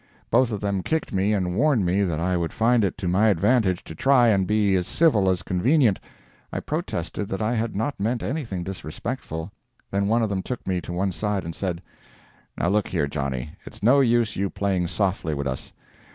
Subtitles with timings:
[0.31, 3.27] Both of them kicked me and warned me that I would find it to my
[3.27, 5.99] advantage to try and be as civil as convenient.
[6.51, 9.51] I protested that I had not meant anything disrespectful.
[9.91, 11.83] Then one of them took me to one side and said:
[12.57, 15.71] "Now look here, Johnny, it's no use you playing softy wid us.